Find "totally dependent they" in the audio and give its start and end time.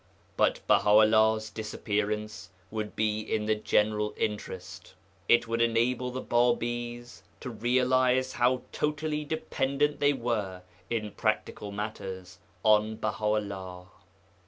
8.71-10.13